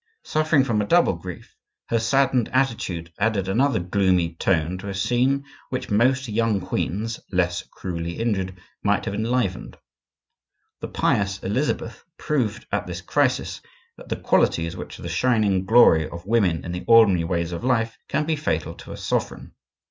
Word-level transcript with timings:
Suffering 0.23 0.63
from 0.63 0.81
a 0.81 0.87
double 0.87 1.13
grief, 1.13 1.55
her 1.89 1.99
saddened 1.99 2.49
attitude 2.49 3.13
added 3.19 3.47
another 3.47 3.77
gloomy 3.79 4.33
tone 4.33 4.79
to 4.79 4.89
a 4.89 4.95
scene 4.95 5.43
which 5.69 5.91
most 5.91 6.27
young 6.27 6.59
queens, 6.59 7.19
less 7.31 7.61
cruelly 7.69 8.13
injured, 8.17 8.59
might 8.81 9.05
have 9.05 9.13
enlivened. 9.13 9.77
The 10.79 10.87
pious 10.87 11.37
Elizabeth 11.43 12.03
proved 12.17 12.65
at 12.71 12.87
this 12.87 13.01
crisis 13.01 13.61
that 13.95 14.09
the 14.09 14.15
qualities 14.15 14.75
which 14.75 14.97
are 14.97 15.03
the 15.03 15.07
shining 15.07 15.65
glory 15.67 16.09
of 16.09 16.25
women 16.25 16.65
in 16.65 16.71
the 16.71 16.83
ordinary 16.87 17.23
ways 17.23 17.51
of 17.51 17.63
life 17.63 17.95
can 18.07 18.25
be 18.25 18.35
fatal 18.35 18.73
to 18.73 18.93
a 18.93 18.97
sovereign. 18.97 19.53